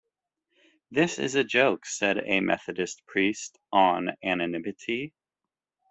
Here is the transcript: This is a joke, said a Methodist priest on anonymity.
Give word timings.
This 0.89 1.19
is 1.19 1.35
a 1.35 1.43
joke, 1.43 1.85
said 1.85 2.17
a 2.25 2.39
Methodist 2.39 3.05
priest 3.05 3.59
on 3.71 4.09
anonymity. 4.23 5.13